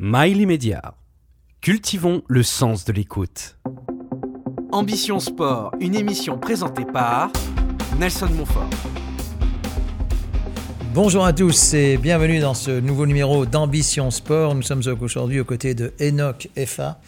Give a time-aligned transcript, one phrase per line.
[0.00, 0.94] Mail immédiat.
[1.60, 3.58] Cultivons le sens de l'écoute.
[4.70, 7.32] Ambition Sport, une émission présentée par
[7.98, 8.70] Nelson Montfort.
[10.94, 14.54] Bonjour à tous et bienvenue dans ce nouveau numéro d'Ambition Sport.
[14.54, 16.98] Nous sommes aujourd'hui aux côtés de Enoch FA,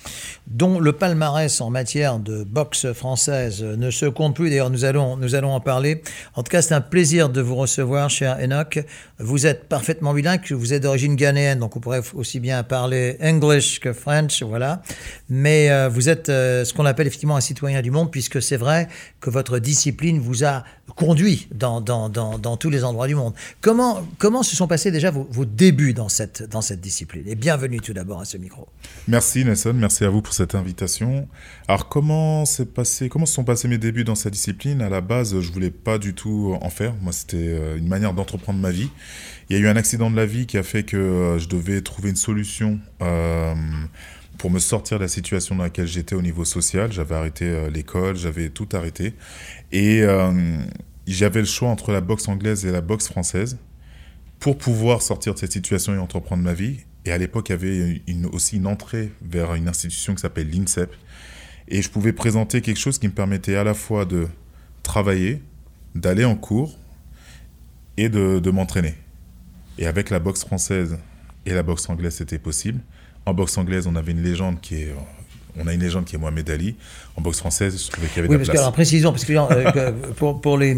[0.46, 4.50] dont le palmarès en matière de boxe française ne se compte plus.
[4.50, 6.02] D'ailleurs, nous allons, nous allons en parler.
[6.34, 8.80] En tout cas, c'est un plaisir de vous recevoir, cher Enoch.
[9.18, 13.80] Vous êtes parfaitement bilingue, vous êtes d'origine ghanéenne, donc vous pourrez aussi bien parler English
[13.80, 14.82] que French, voilà.
[15.30, 18.58] Mais euh, vous êtes euh, ce qu'on appelle effectivement un citoyen du monde, puisque c'est
[18.58, 18.88] vrai
[19.20, 20.64] que votre discipline vous a
[20.96, 23.32] conduit dans, dans, dans tous les endroits du monde.
[24.18, 26.42] Comment, se sont passés déjà vos, débuts dans cette,
[26.80, 27.22] discipline?
[27.26, 28.68] Et bienvenue tout d'abord à ce micro.
[29.06, 31.28] Merci Nelson, merci à vous pour cette invitation.
[31.68, 32.44] Alors comment,
[32.74, 34.82] passé, comment se sont passés mes débuts dans cette discipline?
[34.82, 36.94] À la base, je voulais pas du tout en faire.
[37.00, 38.90] Moi, c'était une manière d'entreprendre ma vie.
[39.48, 41.80] Il y a eu un accident de la vie qui a fait que je devais
[41.80, 42.80] trouver une solution.
[43.02, 43.54] Euh,
[44.40, 46.90] pour me sortir de la situation dans laquelle j'étais au niveau social.
[46.90, 49.12] J'avais arrêté euh, l'école, j'avais tout arrêté.
[49.70, 50.32] Et euh,
[51.12, 53.58] j'avais le choix entre la boxe anglaise et la boxe française
[54.38, 56.78] pour pouvoir sortir de cette situation et entreprendre ma vie.
[57.04, 58.02] Et à l'époque, il y avait
[58.32, 60.94] aussi une entrée vers une institution qui s'appelle l'INSEP.
[61.68, 64.28] Et je pouvais présenter quelque chose qui me permettait à la fois de
[64.82, 65.42] travailler,
[65.94, 66.78] d'aller en cours
[67.96, 68.94] et de m'entraîner.
[69.78, 70.98] Et avec la boxe française
[71.46, 72.80] et la boxe anglaise, c'était possible.
[73.24, 74.94] En boxe anglaise, on avait une légende qui est
[75.58, 76.76] on a une légende qui est Mohamed Ali.
[77.16, 78.68] En boxe française, je trouvais qu'il y avait oui, de la parce place.
[78.68, 80.76] Que, précision, parce que euh, pour, pour, les,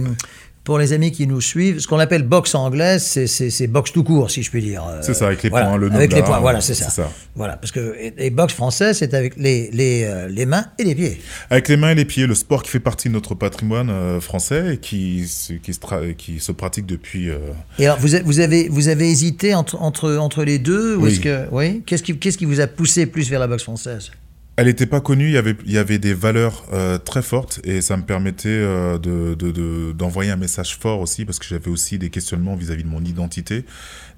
[0.64, 4.30] pour les amis qui nous suivent, ce qu'on appelle boxe anglaise, c'est boxe tout court,
[4.30, 4.84] si je puis dire.
[5.00, 6.88] C'est ça, avec les voilà, points, le Avec les points, voilà, c'est ça.
[6.88, 7.10] ça.
[7.34, 10.84] Voilà, parce que et, et boxe française, c'est avec les, les, euh, les, mains et
[10.84, 11.20] les pieds.
[11.50, 14.20] Avec les mains et les pieds, le sport qui fait partie de notre patrimoine euh,
[14.20, 15.28] français et qui,
[15.62, 17.28] qui, se, qui se pratique depuis.
[17.28, 17.38] Euh...
[17.78, 21.20] Et alors, vous, vous, avez, vous avez hésité entre, entre, entre les deux ou oui.
[21.20, 24.12] que, oui Qu'est-ce qui, qu qui vous a poussé plus vers la boxe française?
[24.56, 27.80] Elle n'était pas connue, il y avait, y avait des valeurs euh, très fortes et
[27.80, 31.98] ça me permettait euh, d'envoyer de, de, un message fort aussi parce que j'avais aussi
[31.98, 33.64] des questionnements vis-à-vis -vis de mon identité.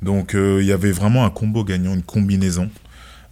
[0.03, 2.71] Donc euh, il y avait vraiment un combo gagnant, une combinaison.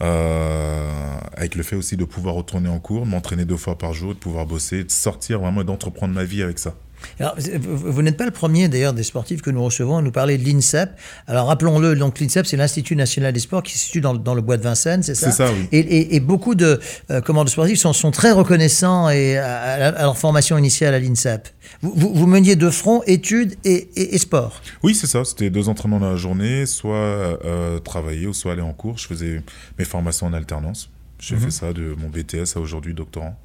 [0.00, 4.18] Avec le fait aussi de pouvoir retourner en cours, m'entraîner deux fois par jour, de
[4.18, 6.74] pouvoir bosser, de sortir vraiment d'entreprendre ma vie avec ça.
[7.20, 10.38] Alors, vous n'êtes pas le premier d'ailleurs des sportifs que nous recevons à nous parler
[10.38, 10.90] de l'INSEP.
[11.26, 14.42] Alors rappelons-le, donc l'INSEP c'est l'Institut national des sports qui se situe dans, dans le
[14.42, 15.68] bois de Vincennes, c'est ça C'est ça, oui.
[15.72, 16.80] Et, et, et beaucoup de,
[17.10, 20.98] euh, comment, de sportifs sont, sont, très reconnaissants et à, à, leur formation initiale à
[20.98, 21.48] l'INSEP.
[21.80, 25.24] Vous, vous, vous, meniez de front études et, et sport Oui, c'est ça.
[25.24, 28.98] C'était deux entraînements dans la journée, soit euh, travailler ou soit aller en cours.
[28.98, 29.42] Je faisais
[29.78, 30.90] mes formations en alternance.
[31.18, 31.42] J'ai mm -hmm.
[31.44, 33.36] fait ça de mon BTS à aujourd'hui doctorant.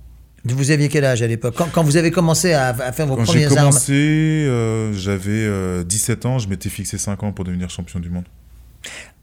[0.46, 3.16] Vous aviez quel âge à l'époque quand, quand, vous avez commencé à, à faire vos
[3.16, 7.24] quand premières armes Quand j'ai commencé, euh, j'avais euh, 17 ans, je m'étais fixé 5
[7.24, 8.26] ans pour devenir champion du monde.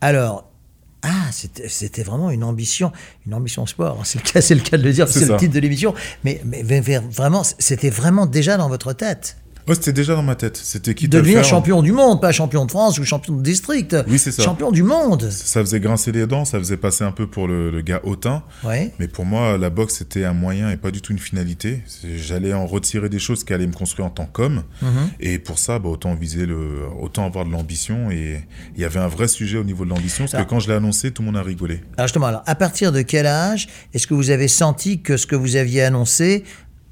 [0.00, 0.50] Alors,
[1.02, 2.90] ah, c'était vraiment une ambition,
[3.26, 4.00] une ambition sport.
[4.04, 5.94] C'est le cas, c'est le cas de le dire, c'est le titre de l'émission.
[6.24, 9.36] Mais, mais, vraiment, c'était vraiment déjà dans votre tête.
[9.66, 10.56] Ouais, c'était déjà dans ma tête.
[10.56, 13.96] C'était qui devenir champion du monde, pas champion de France ou champion de district.
[14.08, 14.42] Oui, c'est ça.
[14.42, 15.30] Champion du monde.
[15.30, 18.42] Ça faisait grincer les dents, ça faisait passer un peu pour le, le gars hautain.
[18.62, 18.92] Ouais.
[18.98, 21.82] Mais pour moi, la boxe c'était un moyen et pas du tout une finalité.
[22.16, 24.64] J'allais en retirer des choses qui allaient me construire en tant qu'homme.
[24.82, 24.88] Mhm.
[24.88, 25.08] Mm -hmm.
[25.20, 26.60] Et pour ça, bah, autant viser le,
[27.00, 28.10] autant avoir de l'ambition.
[28.10, 28.24] Et
[28.74, 30.68] il y avait un vrai sujet au niveau de l'ambition, parce alors, que quand je
[30.68, 31.76] l'ai annoncé, tout le monde a rigolé.
[31.96, 35.26] Alors justement, alors, à partir de quel âge est-ce que vous avez senti que ce
[35.26, 36.44] que vous aviez annoncé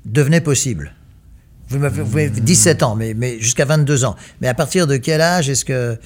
[0.05, 0.95] devenait possible?
[1.79, 4.17] Vous avez 17 ans, mais, mais jusqu'à 22 ans.
[4.41, 5.99] Mais à partir de quel âge est-ce que,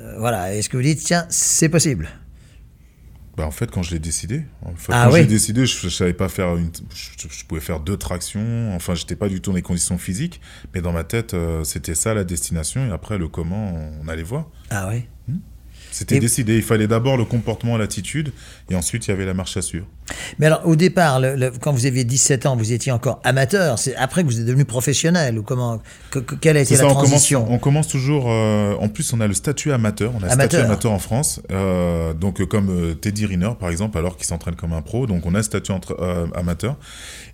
[0.00, 2.08] euh, voilà, est-ce que vous dites, tiens, c'est possible?
[3.36, 5.20] Bah en fait, quand je l'ai décidé, ah quand oui.
[5.20, 8.72] j'ai décidé, je, je savais pas faire une, je, je, pouvais faire deux tractions.
[8.76, 10.40] Enfin, j'étais pas du tout dans les conditions physiques,
[10.72, 12.86] mais dans ma tête, euh, c'était ça la destination.
[12.86, 14.48] Et après, le comment, on allait voir.
[14.70, 15.04] Ah oui.
[15.26, 15.38] Hmm
[15.94, 16.56] c'était décidé.
[16.56, 18.32] Il fallait d'abord le comportement, l'attitude,
[18.68, 19.86] et ensuite il y avait la marche à suivre.
[20.38, 23.78] Mais alors, au départ, le, le, quand vous aviez 17 ans, vous étiez encore amateur.
[23.78, 26.80] C'est après que vous êtes devenu professionnel ou comment que, que, Quelle a été la
[26.80, 28.26] ça, transition on commence, on commence toujours.
[28.28, 30.12] Euh, en plus, on a le statut amateur.
[30.14, 30.60] On a amateur.
[30.60, 31.40] statut amateur en France.
[31.50, 35.06] Euh, donc, euh, comme Teddy Riner, par exemple, alors qu'il s'entraîne comme un pro.
[35.06, 36.76] Donc, on a le statut entre, euh, amateur.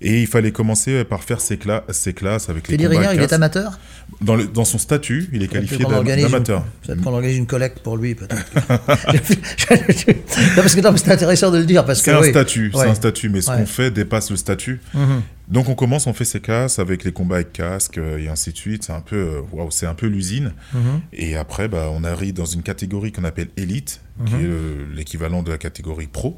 [0.00, 3.20] Et il fallait commencer par faire ses, cla ses classes avec les Teddy Riner, il
[3.20, 3.78] est amateur?
[4.20, 6.64] Dans, le, dans, son statut, il est qualifié d'amateur.
[6.82, 8.44] Peut-être qu'on organise une collecte pour lui, peut-être.
[10.56, 11.84] non, parce que c'est intéressant de le dire.
[11.94, 12.30] C'est un oui.
[12.30, 14.76] statut, c'est un statut, mais ce qu'on fait dépasse le statut.
[14.94, 15.20] Mm -hmm.
[15.56, 18.58] Donc on commence, on fait ses classes avec les combats avec casque et ainsi de
[18.64, 18.82] suite.
[18.86, 19.22] C'est un peu,
[19.52, 20.48] waouh, c'est un peu l'usine.
[20.72, 21.00] Mm -hmm.
[21.24, 24.28] Et après, bah, on arrive dans une catégorie qu'on appelle élite, mm -hmm.
[24.28, 26.30] qui est l'équivalent de la catégorie pro.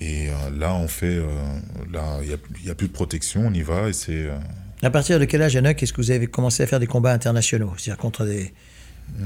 [0.00, 0.32] Et euh,
[0.62, 1.26] là, on fait, euh,
[1.96, 2.28] là, il
[2.64, 4.22] n'y a, a, plus de protection, on y va et c'est.
[4.30, 4.88] Euh...
[4.88, 7.12] À partir de quel âge, Yannick, est-ce que vous avez commencé à faire des combats
[7.20, 8.44] internationaux, c'est-à-dire contre des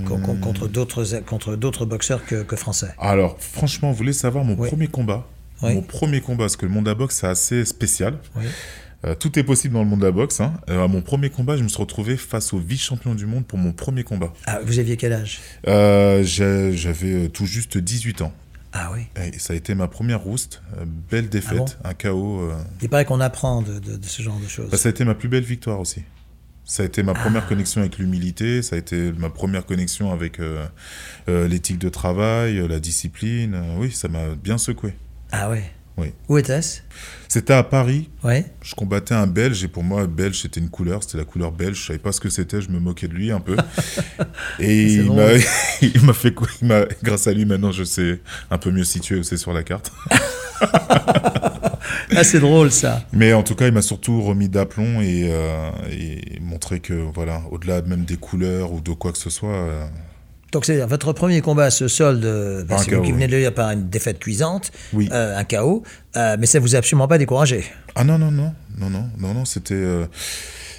[0.09, 2.93] con- contre d'autres contre d'autres boxeurs que, que français?
[3.13, 4.69] Alors, franchement, vous voulez savoir mon Oui.
[4.69, 5.23] premier combat?
[5.63, 5.75] Oui.
[5.75, 8.19] Mon premier combat, parce que le monde de la boxe, c'est assez spécial.
[8.37, 8.45] Oui.
[9.05, 10.41] Euh, tout est possible dans le monde de la boxe.
[10.41, 10.55] Hein.
[10.71, 13.57] Euh, à mon premier combat, je me suis retrouvé face au vice-champion du monde pour
[13.59, 14.33] mon premier combat.
[14.47, 15.39] Ah, vous aviez quel âge?
[15.69, 18.33] Euh, J'avais tout juste 18 ans.
[18.73, 19.03] Ah oui.
[19.33, 20.63] Et ça a été ma première rouste.
[21.11, 22.51] Belle défaite, un KO.
[22.83, 24.71] Il paraît qu'on apprend de, de- de ce genre de choses.
[24.71, 26.03] Bah, ça a été ma plus belle victoire aussi.
[26.65, 30.39] Ça a été ma première connexion avec l'humilité, ça a été ma première connexion avec
[31.27, 33.59] l'éthique de travail, la discipline.
[33.79, 34.93] Oui, ça m'a bien secoué.
[35.33, 35.65] Ah ouais.
[35.97, 36.13] Oui.
[36.29, 36.81] Où était-ce?
[37.27, 38.45] C'était à Paris, Oui.
[38.63, 41.77] je combattais un Belge et pour moi, Belge c'était une couleur, c'était la couleur belge.
[41.81, 43.57] Je savais pas ce que c'était, je me moquais de lui un peu.
[44.61, 45.33] et il m'a,
[45.83, 46.47] il m'a fait quoi?
[47.03, 48.21] Grâce à lui, maintenant je sais
[48.51, 49.93] un peu mieux situer où c'est sur la carte.
[52.17, 53.03] Ah, c'est drôle ça.
[53.13, 57.43] Mais en tout cas, il m'a surtout remis d'aplomb et, euh, et montré que voilà,
[57.51, 59.87] au-delà même des couleurs ou de quoi que ce soit, euh,
[60.53, 63.33] Donc c'est votre premier combat se solde, euh, Par un c'est vous qui venez de
[63.33, 65.09] le dire, par une défaite cuisante, Oui.
[65.13, 65.83] euh, un KO,
[66.17, 67.65] euh, mais ça vous a absolument pas découragé.
[67.95, 69.75] Ah non, non, non, non, non, non, non, c'était.
[69.75, 70.07] euh,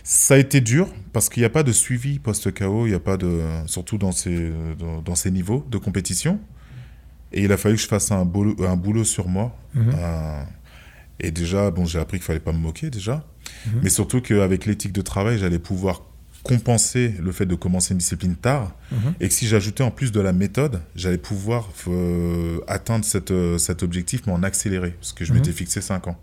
[0.03, 2.99] Ça a été dur parce qu'il n'y a pas de suivi post-KO, il n'y a
[2.99, 3.41] pas de.
[3.67, 6.39] Surtout dans ces, dans, dans ces niveaux de compétition.
[7.31, 9.55] Et il a fallu que je fasse un boulot, un boulot sur moi.
[9.77, 10.41] Euh,
[11.19, 13.23] et déjà, bon, j'ai appris qu'il fallait pas me moquer déjà.
[13.83, 16.01] Mais surtout qu'avec l'éthique de travail, j'allais pouvoir
[16.57, 18.71] compenser le fait de commencer une discipline tard.
[19.19, 23.57] Et que si j'ajoutais en plus de la méthode, j'allais pouvoir euh, atteindre cette, euh,
[23.57, 24.91] cet objectif, mais en accéléré.
[24.99, 26.17] Parce que je m'étais fixé 5 ans.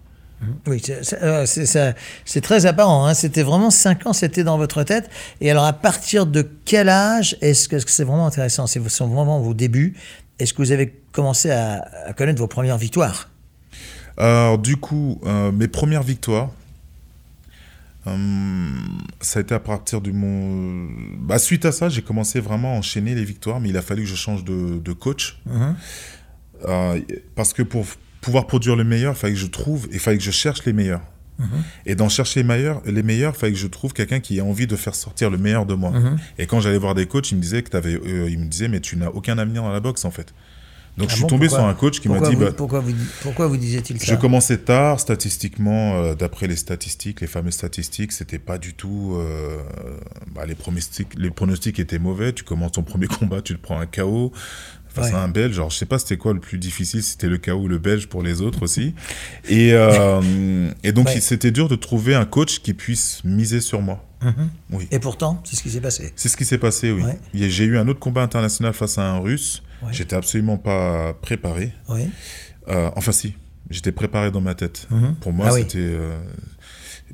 [0.66, 3.06] Oui, c'est- c'est euh, c'est- très apparent.
[3.06, 3.14] hein.
[3.14, 5.08] C'était vraiment 5 ans, c'était dans votre tête.
[5.40, 8.66] Et alors, à partir de quel âge est-ce que c'est vraiment intéressant?
[8.66, 9.94] C'est sont vraiment vos débuts.
[10.38, 13.30] Est-ce que vous avez commencé à, à connaître vos premières victoires?
[14.18, 16.50] Alors, du coup, euh, mes premières victoires,
[18.06, 18.68] euh,
[19.20, 20.88] ça a été à partir du mon.
[21.20, 24.02] Bah, suite à ça, j'ai commencé vraiment à enchaîner les victoires, mais il a fallu
[24.02, 25.40] que je change de, de coach.
[26.66, 27.00] Euh,
[27.34, 27.84] parce que pour
[28.20, 30.72] pouvoir produire le meilleur, il fallait que je trouve, il fallait que je cherche les
[30.72, 31.02] meilleurs.
[31.84, 34.40] Et dans chercher les meilleurs, les meilleurs, il fallait que je trouve quelqu'un qui ait
[34.40, 35.92] envie de faire sortir le meilleur de moi.
[36.38, 38.68] Et quand j'allais voir des coachs, ils me disaient que t'avais, euh, ils me disaient,
[38.68, 40.32] mais tu n'as aucun avenir dans la boxe en fait.
[40.96, 42.80] Donc Ah je suis bon, tombé sur un coach qui m'a dit, vous, bah, pourquoi,
[42.80, 44.06] vous, pourquoi vous disiez-il ça?
[44.06, 49.14] Je commençais tard, statistiquement, euh, d'après les statistiques, les fameuses statistiques, c'était pas du tout.
[49.16, 49.58] euh,
[50.34, 52.32] bah, les, pronostics, les pronostics étaient mauvais.
[52.32, 54.32] Tu commences ton premier combat, tu te prends un KO
[54.88, 55.12] face Ouais.
[55.12, 55.54] à un Belge.
[55.56, 58.06] Genre, je sais pas c'était quoi le plus difficile, c'était le KO ou le Belge
[58.06, 58.94] pour les autres aussi.
[59.50, 61.20] Et, euh, et donc, Ouais.
[61.20, 64.02] c'était dur de trouver un coach qui puisse miser sur moi.
[64.22, 64.48] Mhm.
[64.72, 64.88] Oui.
[64.90, 66.10] Et pourtant, c'est ce qui s'est passé.
[66.16, 67.02] C'est ce qui s'est passé, oui.
[67.02, 67.18] Ouais.
[67.34, 69.62] J'ai eu un autre combat international face à un Russe.
[69.82, 69.88] Ouais.
[69.92, 71.72] J'étais absolument pas préparé.
[72.68, 73.34] Euh, enfin, si,
[73.70, 74.86] j'étais préparé dans ma tête.
[74.90, 75.14] Mhm.
[75.16, 75.78] Pour moi, Ah c'était.
[75.78, 76.18] euh,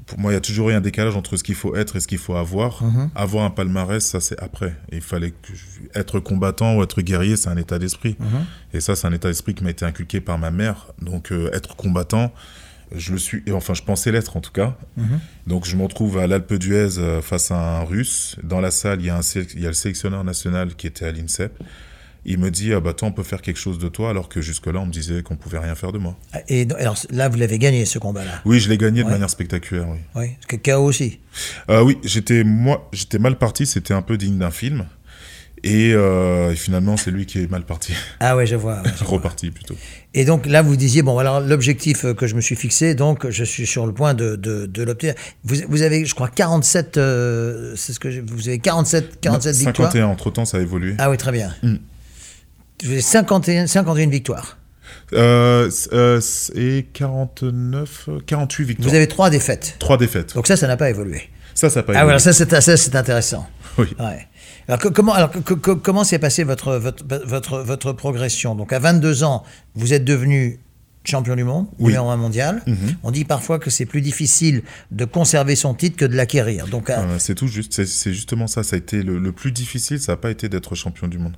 [0.07, 2.01] pour moi, il y a toujours eu un décalage entre ce qu'il faut être et
[2.01, 2.83] ce qu'il faut avoir.
[2.83, 3.11] Mhm.
[3.15, 4.75] Avoir un palmarès, ça c'est après.
[4.91, 8.17] Il fallait que je- être combattant ou être guerrier, c'est un état d'esprit.
[8.19, 8.45] Mhm.
[8.73, 10.89] Et ça, c'est un état d'esprit qui m'a été inculqué par ma mère.
[11.01, 12.33] Donc, euh, être combattant,
[12.95, 13.43] je le suis.
[13.47, 14.77] Et enfin, je pensais l'être en tout cas.
[15.47, 18.37] Donc, je me retrouve à l'Alpe d'Huez face à un Russe.
[18.43, 20.87] Dans la salle, il y a, un sé- il y a le sélectionneur national qui
[20.87, 21.53] était à l'INSEP.
[22.25, 24.41] Il me dit, ah bah toi, on peut faire quelque chose de toi, alors que
[24.41, 26.17] jusque-là, on me disait qu'on pouvait rien faire de moi.
[26.49, 28.43] Et donc- alors là, vous l'avez gagné ce combat-là?
[28.45, 29.99] Oui, je l'ai gagné de manière spectaculaire, oui.
[30.15, 30.27] Oui.
[30.37, 31.19] Parce que KO aussi.
[31.69, 34.87] Euh, oui, j'étais moi, j'étais mal parti, c'était un peu digne d'un film.
[35.65, 38.83] Et, euh, et finalement, c'est lui qui est mal parti, Ah ouais, je vois.
[38.83, 39.13] ouais, je vois.
[39.17, 39.77] reparti plutôt.
[40.13, 43.31] Et donc là, vous disiez, bon, alors l'objectif euh, que je me suis fixé, donc
[43.31, 45.15] je suis sur le point de, de, de l'obtenir.
[45.45, 49.93] Vous, vous avez, je crois, 47, euh, c'est ce que vous avez 47, 47 victoires.
[49.93, 50.95] 51, entre temps, ça a évolué.
[50.99, 51.55] Ah oui, très bien.
[51.63, 51.77] Mm.
[52.85, 54.59] Vous avez 51, 51 victoires.
[55.15, 56.21] Euh, euh,
[56.55, 58.89] et 49, euh, 48 victoires.
[58.89, 59.77] Vous avez trois défaites.
[59.79, 60.35] Trois défaites.
[60.35, 61.31] Donc ça, ça n'a pas évolué.
[61.55, 62.05] Ça, ça n'a pas Ah évolué.
[62.05, 63.47] voilà, ça c'est ça, c'est intéressant.
[63.79, 63.87] Oui.
[63.99, 64.27] Ouais.
[64.69, 68.55] Alors que- comment alors que- que- comment s'est passée votre, votre votre votre progression?
[68.55, 70.61] Donc à 22 ans, vous êtes devenu
[71.05, 71.87] champion du monde, Oui.
[71.89, 72.63] numéro un mondial.
[72.67, 72.77] Mhm.
[73.03, 74.63] On dit parfois que c'est plus difficile
[74.93, 76.67] de conserver son titre que de l'acquérir.
[76.69, 77.73] Donc à- Euh, c'est tout juste.
[77.75, 78.63] C'est- C'est justement ça.
[78.63, 79.99] Ça a été le, le plus difficile.
[80.01, 81.37] Ça n'a pas été d'être champion du monde.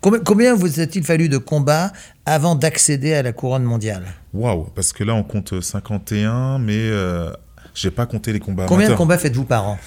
[0.00, 1.92] Combien, combien vous a-t-il fallu de combats
[2.26, 4.04] avant d'accéder à la couronne mondiale?
[4.32, 4.64] Waouh.
[4.74, 7.30] Parce que là, on compte 51, mais euh,
[7.74, 9.78] j'ai pas compté les combats Combien de combats faites-vous par an?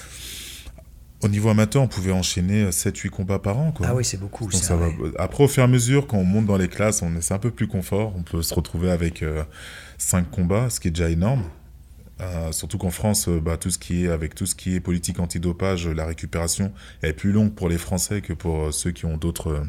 [1.22, 3.70] Au niveau amateur, on pouvait enchaîner 7-8 combats par an.
[3.70, 3.86] Quoi.
[3.88, 4.44] Ah oui, c'est beaucoup.
[4.44, 4.88] Donc ça, ça va.
[4.88, 5.12] ouais.
[5.18, 7.38] Après, au fur et à mesure, quand on monte dans les classes, on est un
[7.38, 8.12] peu plus confort.
[8.16, 9.24] On peut se retrouver avec
[9.98, 11.44] 5 combats, ce qui est déjà énorme.
[12.20, 14.80] Euh, surtout qu'en France, euh, bah, tout ce qui est avec tout ce qui est
[14.80, 18.92] politique antidopage, euh, la récupération est plus longue pour les Français que pour euh, ceux
[18.92, 19.64] qui ont d'autres euh,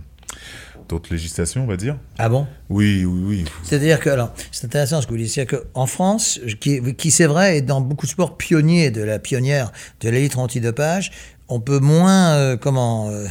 [0.90, 1.98] d'autres législations, on va dire.
[2.18, 2.46] Ah bon?
[2.70, 3.46] Oui, oui, oui.
[3.64, 7.26] C'est-à-dire que, alors, c'est intéressant ce que vous dites, c'est-à-dire qu'en France, qui, qui c'est
[7.28, 9.72] vrai, est dans beaucoup de sports pionniers de la pionnière
[10.02, 11.12] de l'élite antidopage,
[11.48, 13.26] on peut moins, euh, comment, euh,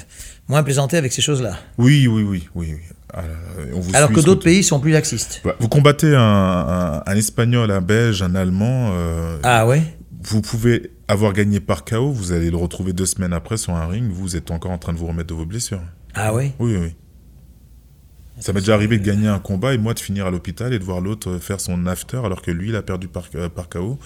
[0.48, 1.56] moins plaisanter avec ces choses-là.
[1.78, 2.74] Oui, oui, oui, oui.
[3.74, 5.42] on vous Alors que d'autres pays sont plus laxistes.
[5.44, 8.90] Ouais, Vous combattez un, un- un Espagnol, un Belge, un Allemand.
[8.92, 9.82] euh, Ah ouais?
[10.24, 13.86] Vous pouvez avoir gagné par KO, vous allez le retrouver deux semaines après sur un
[13.88, 15.80] ring, vous êtes encore en train de vous remettre de vos blessures.
[16.14, 16.52] Ah ouais?
[16.58, 16.94] Oui, oui.
[18.40, 20.78] Ça m'est déjà arrivé de gagner un combat et moi de finir à l'hôpital et
[20.78, 23.68] de voir l'autre faire son after alors que lui il a perdu par, euh, par
[23.68, 23.98] KO.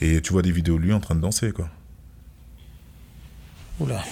[0.00, 1.68] Et tu vois des vidéos de lui en train de danser quoi.
[3.80, 4.02] Oula.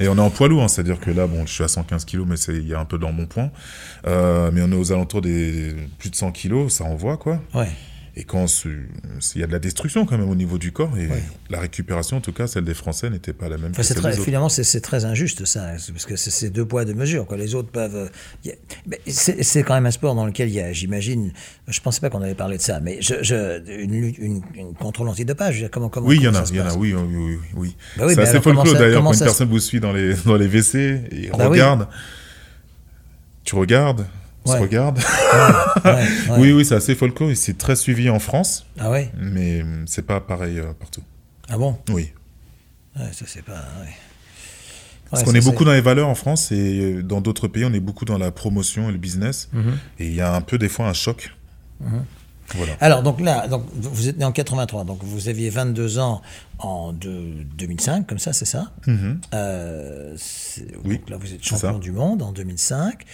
[0.00, 2.04] Et on est en poids lourd, hein, c'est-à-dire que là, bon, je suis à 115
[2.04, 3.50] kilos, mais c'est- il y a un peu dans mon point.
[4.06, 7.40] Euh, mais on est aux alentours des plus de 100 kilos, ça envoie quoi.
[7.54, 7.70] Ouais.
[8.16, 11.08] Et quand il y a de la destruction quand même au niveau du corps, et
[11.50, 13.94] la récupération, en tout cas, celle des Français n'était pas la même Enfin, que c'est
[13.94, 14.24] celle très, des autres.
[14.24, 17.26] finalement, c'est très injuste, ça, parce que c'est- deux poids, deux mesures.
[17.26, 17.36] Quoi.
[17.36, 18.08] Les autres peuvent.
[18.46, 21.32] euh, C'est quand même un sport dans lequel il y a, j'imagine,
[21.66, 25.08] je pensais pas qu'on avait parlé de ça, mais je, je- une, une, une contrôle
[25.08, 27.38] antidopage, comment, comment Oui, il y en a, il y en a, oui, oui, oui.
[27.56, 27.76] oui.
[27.96, 30.46] Bah oui, c'est assez folklore d'ailleurs quand une personne vous suit dans les, dans les
[30.46, 31.88] WC et Bah regarde.
[33.44, 34.06] Tu regardes,
[34.44, 34.56] on Ouais.
[34.58, 34.98] se regarde.
[34.98, 36.06] Ouais, ouais.
[36.38, 39.10] Oui, oui, c'est assez folklore et c'est très suivi en France, Ah ouais?
[39.18, 41.02] Mais hum, c'est pas pareil euh, partout.
[41.48, 41.76] Ah bon?
[41.90, 42.12] Oui.
[42.96, 43.64] Ça c'est pas.
[45.10, 47.72] Parce qu'on est beaucoup dans les valeurs en France et euh, dans d'autres pays, on
[47.72, 49.48] est beaucoup dans la promotion et le business.
[49.52, 49.78] Mhm.
[50.00, 51.32] Et il y a un peu des fois un choc.
[52.56, 52.72] Voilà.
[52.80, 56.20] Alors, donc là, donc, vous êtes né en 83, donc vous aviez 22 ans
[56.58, 58.70] en de- 2005, comme ça, c'est ça?
[58.86, 59.20] Mhm.
[59.34, 60.16] Euh,
[60.84, 63.04] Oui, donc là, vous êtes champion du monde en 2005.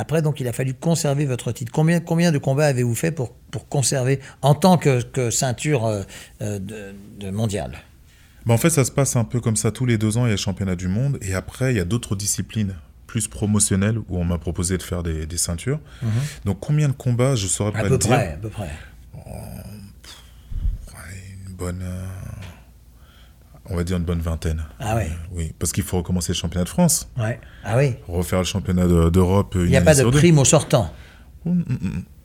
[0.00, 1.70] Après, donc, il a fallu conserver votre titre.
[1.72, 6.02] Combien, combien de combats avez-vous fait pour, pour conserver en tant que, que ceinture euh,
[6.42, 7.78] euh, de, de mondiale?
[8.46, 9.70] Bah, en fait, ça se passe un peu comme ça.
[9.70, 11.18] Tous les deux ans, il y a le championnat du monde.
[11.20, 12.74] Et après, il y a d'autres disciplines
[13.06, 15.80] plus promotionnelles où on m'a proposé de faire des, des ceintures.
[16.44, 17.76] Donc, combien de combats, je saurais Mhm.
[17.76, 18.10] À pas peu le dire.
[18.10, 18.70] près, à peu près.
[20.94, 21.80] Ouais, une bonne.
[21.82, 22.06] euh,
[23.70, 24.62] On va dire une bonne vingtaine.
[24.80, 25.06] Ah ouais.
[25.06, 27.40] Euh, Oui, parce qu'il faut recommencer le championnat de France, Ouais.
[27.64, 27.94] Ah oui.
[28.08, 29.54] refaire le championnat de- d'Europe.
[29.56, 30.92] Il n'y a pas de prime au sortant.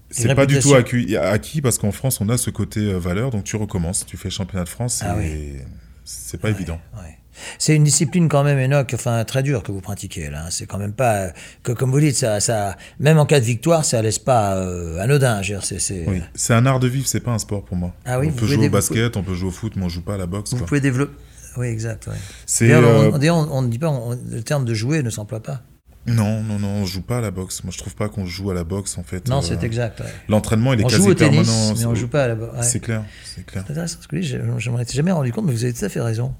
[0.09, 2.97] C'est Une pas du tout acquis, acquis parce qu'en France, on a ce côté euh,
[2.97, 3.31] valeur.
[3.31, 5.57] Donc, tu recommences, tu fais le championnat de France Ah et
[6.03, 6.79] c'est pas évident.
[6.95, 7.17] Ouais.
[7.59, 10.45] C'est une discipline quand même, Enoch, enfin très dure que vous pratiquez là.
[10.51, 11.33] C'est quand même pas
[11.63, 14.99] que comme vous dites, ça, ça, même en cas de victoire, ça laisse pas euh,
[14.99, 15.41] anodin.
[15.61, 16.21] C'est, c'est- Oui.
[16.33, 17.93] C'est un art de vivre, c'est pas un sport pour moi.
[18.05, 20.01] Ah oui, on peut jouer au basket, on peut jouer au foot, mais on joue
[20.01, 20.51] pas à la boxe.
[20.51, 20.67] Vous quoi.
[20.67, 21.13] pouvez développer.
[21.57, 22.07] Oui, exact.
[22.07, 22.13] ouais.
[22.45, 25.41] C'est D'ailleurs, euh, on- on ne dit pas, on- le terme de jouer ne s'emploie
[25.41, 25.61] pas.
[26.07, 27.63] non, non, non, on joue pas à la boxe.
[27.63, 29.27] Moi, je trouve pas qu'on joue à la boxe en fait.
[29.27, 29.99] Non, Euh, c'est exact.
[30.01, 30.05] ouais.
[30.29, 31.73] L'entraînement, il est On quasi joue au tennis, permanent.
[31.77, 32.35] mais on C'est- joue pas à la.
[32.35, 32.49] ouais.
[32.61, 33.63] C'est clair, c'est clair.
[33.65, 35.83] C'est intéressant ce que je je m'en étais jamais rendu compte, mais vous avez tout
[35.85, 36.35] à fait raison.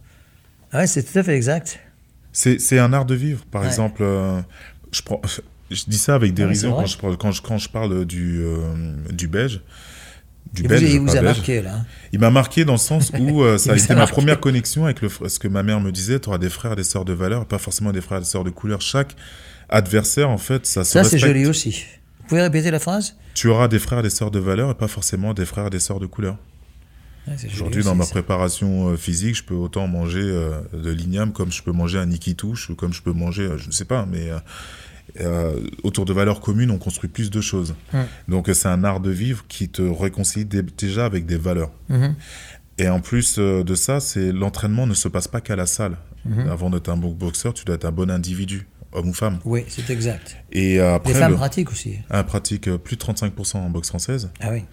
[0.72, 1.80] Ah ouais, c'est tout à fait exact.
[2.32, 3.44] C'est c'est un art de vivre.
[3.46, 3.68] Par Ouais.
[3.68, 4.40] exemple, euh,
[4.92, 5.22] je prends,
[5.72, 8.74] je dis ça avec dérision quand je parle quand je, quand je parle du euh,
[9.12, 9.62] du belge.
[10.56, 11.38] Du Et belge, vous, il vous pas a belge.
[11.38, 11.76] marqué là.
[11.76, 11.86] hein.
[12.14, 14.86] Il m'a marqué dans le sens où euh, ça a été a ma première connexion
[14.86, 16.20] avec le, ce que ma mère me disait.
[16.20, 18.28] Tu auras des frères et des sœurs de valeur, pas forcément des frères et des
[18.28, 18.82] sœurs de couleur.
[18.82, 19.16] Chaque
[19.70, 21.86] adversaire, en fait, ça se Ça, c'est joli aussi.
[22.22, 23.16] Vous pouvez répéter la phrase?
[23.36, 25.70] Tu auras des frères et des sœurs de valeur et pas forcément des frères et
[25.70, 26.38] des sœurs de couleur.
[27.28, 31.52] Joli Aujourd'hui, dans ma préparation euh, physique, je peux autant manger euh, de l'igname comme
[31.52, 34.06] je peux manger un nikitouche ou comme je peux manger, euh, je ne sais pas,
[34.10, 34.30] mais
[35.22, 37.76] euh, autour de valeurs communes, on construit plus de choses.
[37.94, 38.06] Hum.
[38.28, 41.72] Donc, euh, c'est un art de vivre qui te réconcilie dé- déjà avec des valeurs.
[41.90, 42.16] Mhm.
[42.78, 45.98] Et en plus euh, de ça, c'est l'entraînement ne se passe pas qu'à la salle.
[46.26, 46.50] Mhm.
[46.50, 49.40] Avant d'être un bon boxeur, tu dois être un bon individu, homme ou femme.
[49.46, 50.36] Oui, c'est exact.
[50.52, 51.96] Et après, Les femmes le- pratiquent aussi.
[52.10, 54.30] un pratique euh, plus de 35% en boxe française.
[54.42, 54.64] Ah oui.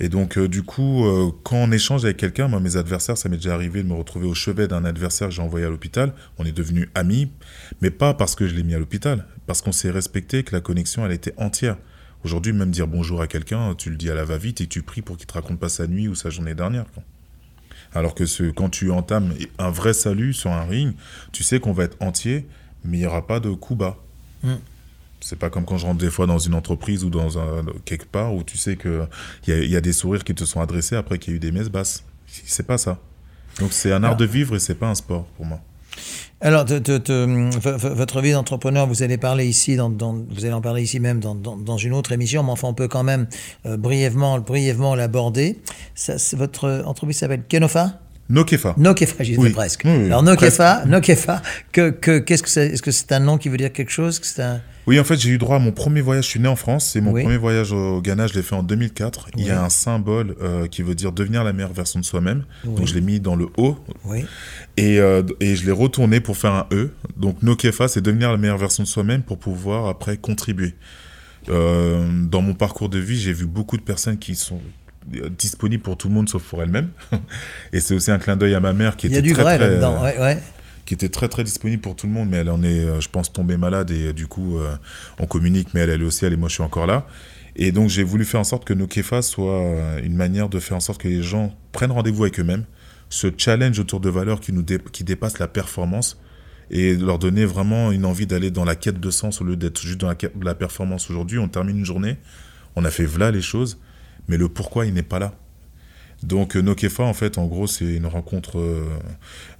[0.00, 3.28] Et donc, euh, du coup, euh, quand on échange avec quelqu'un, moi, mes adversaires, ça
[3.28, 6.12] m'est déjà arrivé de me retrouver au chevet d'un adversaire que j'ai envoyé à l'hôpital.
[6.38, 7.30] On est devenus amis,
[7.80, 10.60] mais pas parce que je l'ai mis à l'hôpital, parce qu'on s'est respecté, que la
[10.60, 11.76] connexion, elle était entière.
[12.24, 15.02] Aujourd'hui, même dire bonjour à quelqu'un, tu le dis à la va-vite et tu pries
[15.02, 16.86] pour qu'il te raconte pas sa nuit ou sa journée dernière.
[17.94, 20.94] Alors que ce, quand tu entames un vrai salut sur un ring,
[21.32, 22.46] tu sais qu'on va être entier,
[22.84, 23.96] mais il n'y aura pas de coup bas.
[24.42, 24.54] Mm.
[25.20, 28.06] C'est pas comme quand je rentre des fois dans une entreprise ou dans un, quelque
[28.06, 29.06] part où tu sais qu'il
[29.48, 31.36] y, a- il y a des sourires qui te sont adressés après qu'il y a
[31.36, 32.04] eu des messes basses.
[32.26, 32.98] C'est pas ça.
[33.58, 35.60] Donc c'est un art de vivre et c'est pas un sport pour moi.
[36.40, 40.12] Alors, te- te- te- v- v- votre vie d'entrepreneur, vous allez parler ici, dans, dans-
[40.30, 43.02] vous allez en parler ici même dans, une autre émission, mais enfin, on peut quand
[43.02, 43.26] même
[43.66, 45.58] euh, brièvement, brièvement l'aborder.
[46.34, 47.98] Votre entreprise s'appelle Kenofa?
[48.28, 48.74] Nokefa.
[48.76, 49.50] Nokefa, j'y Oui.
[49.50, 49.82] presque.
[49.84, 51.42] Oui, oui, Alors, Nokefa, Nokefa,
[51.72, 54.18] que, que, qu'est-ce que c'est Est-ce que c'est un nom qui veut dire quelque chose
[54.18, 54.60] que c'est un...
[54.86, 56.24] Oui, en fait, j'ai eu droit à mon premier voyage.
[56.24, 56.90] Je suis né en France.
[56.92, 58.26] C'est mon premier voyage au Ghana.
[58.26, 59.28] Je l'ai fait en 2004.
[59.36, 62.44] Il y a un symbole euh, qui veut dire devenir la meilleure version de soi-même.
[62.64, 63.48] Donc je l'ai mis dans le
[64.04, 64.24] Oui.
[64.78, 66.90] et, euh, et je l'ai retourné pour faire un E.
[67.18, 70.74] Donc Nokefa, c'est devenir la meilleure version de soi-même pour pouvoir après contribuer.
[71.50, 74.60] Euh, dans mon parcours de vie, j'ai vu beaucoup de personnes qui sont
[75.16, 76.90] euh, disponibles pour tout le monde sauf pour elles-mêmes.
[77.72, 79.78] et c'est aussi un clin d'œil à ma mère qui était du très, vrai très.
[79.78, 80.38] Ouais, ouais.
[80.84, 83.08] qui était très très disponible pour tout le monde, mais elle en est, euh, je
[83.08, 84.76] pense, tombée malade et du coup, euh,
[85.18, 87.06] on communique, mais elle, elle aussi, elle et moi, je suis encore là.
[87.56, 90.60] Et donc, j'ai voulu faire en sorte que nos KEFA soit euh, une manière de
[90.60, 92.64] faire en sorte que les gens prennent rendez-vous avec eux-mêmes,
[93.10, 96.20] se challenge autour de valeurs qui, nous dé- qui dépassent la performance
[96.70, 99.80] et leur donner vraiment une envie d'aller dans la quête de sens au lieu d'être
[99.80, 101.10] juste dans la, quête de la performance.
[101.10, 102.18] Aujourd'hui, on termine une journée,
[102.76, 103.78] on a fait voilà les choses,
[104.28, 105.34] mais le pourquoi, il n'est pas là.
[106.24, 108.84] Donc euh, Nokefa, en fait, en gros, c'est une rencontre euh,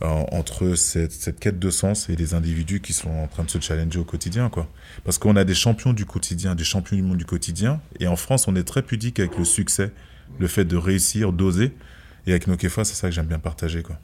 [0.01, 3.51] en- entre cette, cette quête de sens et les individus qui sont en train de
[3.51, 4.69] se challenger au quotidien, quoi.
[5.05, 8.17] Parce qu'on a des champions du quotidien, des champions du monde du quotidien, et en
[8.17, 9.93] France, on est très pudique avec le succès,
[10.41, 11.73] le fait de réussir, d'oser.
[12.27, 13.97] Et avec Nokefa, c'est ça que j'aime bien partager, quoi.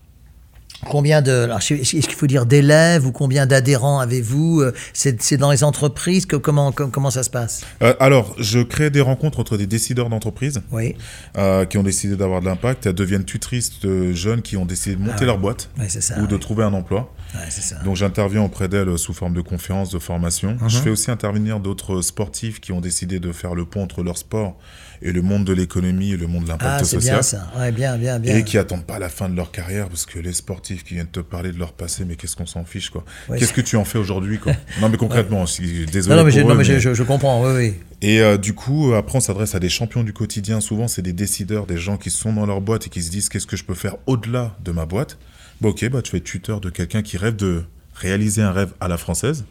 [0.88, 1.48] Combien de.
[1.56, 6.36] Est-ce qu'il faut dire d'élèves ou combien d'adhérents avez-vous Euh, C'est dans les entreprises que,
[6.36, 7.62] comment, com- comment ça se passe?
[7.82, 10.94] Euh, alors, je crée des rencontres entre des décideurs d'entreprise Oui,
[11.38, 12.86] euh, qui ont décidé d'avoir de l'impact.
[12.86, 15.26] Elles deviennent tutrices de jeunes qui ont décidé de monter Ah.
[15.26, 16.18] leur boîte ouais, c'est ça.
[16.20, 17.12] ou de trouver un emploi.
[17.34, 17.76] Ouais, c'est ça.
[17.84, 20.56] Donc j'interviens auprès d'elles sous forme de conférences, de formations.
[20.68, 24.16] Je fais aussi intervenir d'autres sportifs qui ont décidé de faire le pont entre leur
[24.18, 24.56] sport
[25.02, 27.16] et le monde de l'économie et le monde de l'impact ah, c'est social.
[27.16, 27.50] bien ça.
[27.58, 28.36] Ouais, bien, bien, bien.
[28.36, 31.06] Et qui attendent pas la fin de leur carrière parce que les sportifs qui viennent
[31.06, 33.04] te parler de leur passé, mais qu'est-ce qu'on s'en fiche quoi.
[33.28, 33.38] Ouais.
[33.38, 36.30] Qu'est-ce que tu en fais aujourd'hui quoi Non mais concrètement, désolé Non, non, mais, pour
[36.30, 37.74] j'ai- non, eux, mais je, je comprends, oui, oui.
[38.02, 40.60] Et euh, du coup, après, on s'adresse à des champions du quotidien.
[40.60, 43.28] Souvent, c'est des décideurs, des gens qui sont dans leur boîte et qui se disent
[43.30, 45.16] qu'est-ce que je peux faire au-delà de ma boîte?
[45.60, 48.88] Bah, ok, bah, tu fais tuteur de quelqu'un qui rêve de réaliser un rêve à
[48.88, 49.44] la française,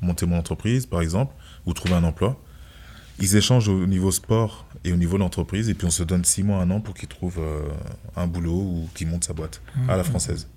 [0.00, 1.34] monter mon entreprise, par exemple,
[1.66, 2.40] ou trouver un emploi.
[3.20, 6.24] Ils échangent au niveau sport et au niveau de l'entreprise, et puis on se donne
[6.24, 7.60] six mois, un an pour qu'ils trouvent euh,
[8.16, 10.48] un boulot ou qu'ils montent sa boîte à la française.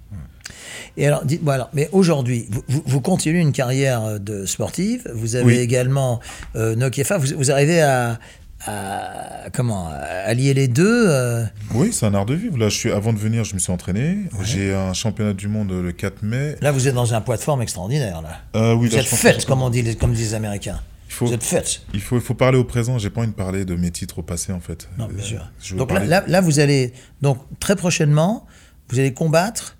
[0.98, 5.46] Et alors, dites-moi, alors, mais aujourd'hui, vous, continuez une carrière euh, de sportive, vous avez
[5.46, 5.58] Oui.
[5.58, 6.20] également
[6.56, 8.20] euh, vous, vous arrivez à,
[8.66, 11.44] à- comment, à lier les deux euh,
[11.74, 12.58] Oui, c'est un art de vivre.
[12.58, 14.18] Là, je suis, avant de venir, je me suis entraîné.
[14.44, 16.56] J'ai un championnat du monde le 4 mai.
[16.62, 18.40] Là, vous êtes dans un poids de forme extraordinaire, là.
[18.56, 20.80] Euh, oui, Vous là, êtes fait, comme, on dit, comme disent les Américains.
[21.16, 21.82] Il faut, Vous êtes fait.
[21.94, 22.98] il, faut, il faut parler au présent.
[22.98, 24.90] J'ai pas envie de parler de mes titres au passé, en fait.
[24.98, 25.78] Non, bien Euh, sûr.
[25.78, 26.92] Donc là, là, là, vous allez,
[27.22, 28.46] donc très prochainement,
[28.90, 29.78] vous allez combattre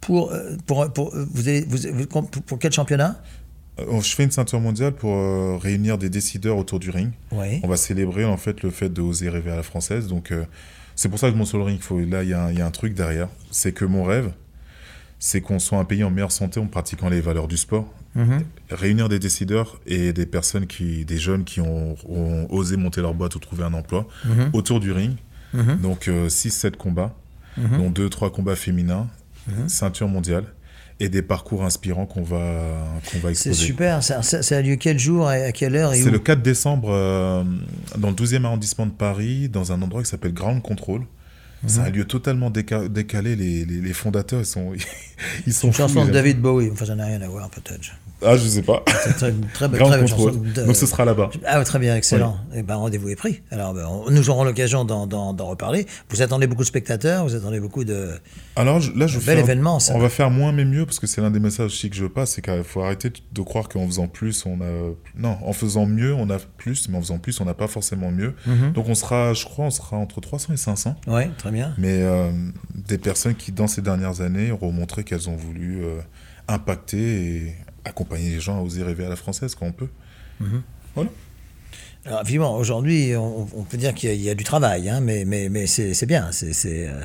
[0.00, 3.20] pour, euh, pour, pour, euh, vous allez, vous, pour, pour quel championnat?
[3.78, 7.10] Je fais une ceinture mondiale pour euh, réunir des décideurs autour du ring.
[7.32, 7.60] Oui.
[7.62, 10.06] On va célébrer en fait le fait de oser rêver à la française.
[10.06, 10.44] Donc euh,
[10.96, 11.80] c'est pour ça que sur le ring.
[11.80, 13.28] Faut, là, il y, y a un truc derrière.
[13.50, 14.32] C'est que mon rêve,
[15.18, 17.86] c'est qu'on soit un pays en meilleure santé en pratiquant les valeurs du sport.
[18.14, 18.42] Mhm.
[18.70, 23.14] Réunir des décideurs et des personnes qui, des jeunes qui ont, ont osé monter leur
[23.14, 24.50] boîte ou trouver un emploi Mhm.
[24.52, 25.12] autour du ring.
[25.54, 25.78] Mhm.
[25.80, 27.14] Donc 6-7 combats,
[27.56, 27.78] Mhm.
[27.78, 29.08] dont 2-3 combats féminins,
[29.66, 30.44] ceinture mondiale
[31.00, 32.78] et des parcours inspirants qu'on va,
[33.10, 33.54] qu'on va C'est exposer.
[33.66, 34.02] super.
[34.02, 34.20] Ça,
[34.56, 37.42] a lieu quel jour et à quelle heure C'est le 4 décembre euh,
[37.98, 41.02] dans le 12e arrondissement de Paris, dans un endroit qui s'appelle Ground Control.
[41.66, 41.86] C'est Mhm.
[41.86, 43.36] un lieu totalement déca- décalé.
[43.36, 44.72] Les, les- les fondateurs, ils sont,
[45.46, 46.70] ils sont Une chanson de David Bowie.
[46.72, 47.90] Enfin, ça n'a rien à voir, peut-être.
[48.24, 48.82] Ah, je sais pas.
[49.04, 50.30] C'est très, très, très chanson.
[50.30, 51.30] de- Donc ce sera là-bas.
[51.46, 52.36] Ah, ouais, très bien, excellent.
[52.54, 53.42] Et ben, rendez-vous est pris.
[53.50, 55.86] Alors, ben, on- nous aurons l'occasion d'en, reparler.
[56.10, 58.10] Vous attendez beaucoup de spectateurs, vous attendez beaucoup de.
[58.56, 59.94] Alors je- là, je bel faire- événement, ça.
[59.94, 62.06] On va faire moins mais mieux parce que c'est l'un des messages aussi que je
[62.06, 64.92] passe, c'est qu'il faut arrêter de croire qu'en faisant plus, on a.
[65.16, 68.10] Non, en faisant mieux, on a plus, mais en faisant plus, on n'a pas forcément
[68.10, 68.34] mieux.
[68.46, 68.72] Mhm.
[68.72, 70.94] Donc on sera, je crois, on sera entre 300 et 500.
[71.06, 71.74] Oui, très bien.
[71.78, 72.30] mais euh,
[72.74, 75.98] des personnes qui, dans ces dernières années, auront montré qu'elles ont voulu euh,
[76.48, 76.98] impacter
[77.36, 79.88] et accompagner les gens à oser rêver à la française quand on peut.
[82.04, 84.88] Alors, évidemment, aujourd'hui, on, on peut dire qu'il y, a- il y a du travail,
[84.88, 87.00] hein, mais, mais, mais c'est, bien, c'est, c'est, euh,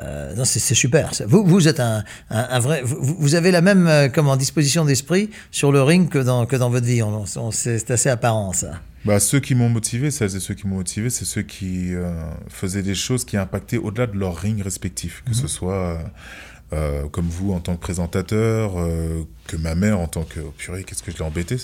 [0.00, 1.12] euh, non, c'est, c'est super.
[1.28, 2.82] Vous, vous êtes un, un, un vrai.
[2.82, 6.56] Vous, vous avez la même euh, comment, disposition d'esprit sur le ring que dans, que
[6.56, 7.04] dans votre vie.
[7.04, 8.80] On, on- c'est, assez apparent, ça.
[9.04, 12.12] Bah, ceux qui m'ont motivé, celles et ceux qui m'ont motivé, c'est ceux qui euh,
[12.48, 15.22] faisaient des choses qui impactaient au-delà de leur ring respectif.
[15.24, 16.00] Que ce soit
[16.72, 20.40] euh, comme vous en tant que présentateur, euh, que ma mère en tant que...
[20.40, 21.56] oh, purée, qu'est-ce que je l'ai embêté.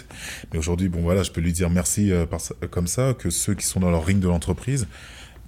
[0.53, 2.41] Mais aujourd'hui, bon voilà, je peux lui dire merci euh, par
[2.71, 4.87] comme ça, que ceux qui sont dans leur ring de l'entreprise.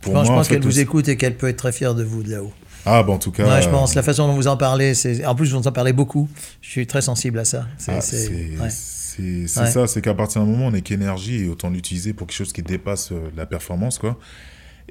[0.00, 2.30] Pour je pense, qu'elle vous écoute et qu'elle peut être très fière de vous de
[2.30, 2.52] là-haut.
[2.86, 3.46] Ah, bah en tout cas...
[3.46, 3.94] Ouais, je pense.
[3.94, 5.26] La façon dont vous en parlez, c'est.
[5.26, 6.26] En plus, vous en parlez beaucoup.
[6.62, 7.66] Je suis très sensible à ça.
[7.76, 8.62] C'est, Ah, ouais.
[8.62, 9.46] Ouais.
[9.46, 12.54] ça, c'est qu'à partir d'un moment, on n'est qu'énergie et autant l'utiliser pour quelque chose
[12.54, 14.18] qui dépasse la performance, quoi.